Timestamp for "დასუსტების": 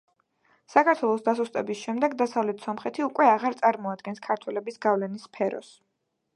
1.27-1.83